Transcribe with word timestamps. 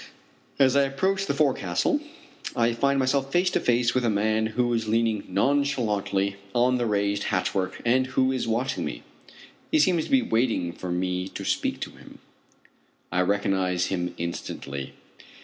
As 0.57 0.75
I 0.75 0.81
approach 0.85 1.27
the 1.27 1.33
forecastle 1.35 1.99
I 2.55 2.73
find 2.73 2.97
myself 2.97 3.31
face 3.31 3.51
to 3.51 3.59
face 3.59 3.93
with 3.93 4.03
a 4.03 4.09
man 4.09 4.47
who 4.47 4.73
is 4.73 4.87
leaning 4.87 5.23
nonchalantly 5.27 6.37
on 6.55 6.79
the 6.79 6.87
raised 6.87 7.25
hatchway 7.25 7.67
and 7.85 8.07
who 8.07 8.31
is 8.31 8.47
watching 8.47 8.83
me. 8.83 9.03
He 9.69 9.77
seems 9.77 10.05
to 10.05 10.09
be 10.09 10.23
waiting 10.23 10.73
for 10.73 10.89
me 10.91 11.27
to 11.27 11.45
speak 11.45 11.79
to 11.81 11.91
him. 11.91 12.17
I 13.11 13.21
recognize 13.21 13.85
him 13.93 14.15
instantly. 14.17 14.93